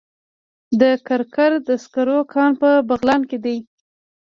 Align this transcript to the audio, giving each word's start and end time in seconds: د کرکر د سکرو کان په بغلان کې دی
د 0.81 0.83
کرکر 1.07 1.51
د 1.67 1.69
سکرو 1.83 2.19
کان 2.33 2.51
په 2.61 2.69
بغلان 2.89 3.21
کې 3.29 3.37
دی 3.45 3.57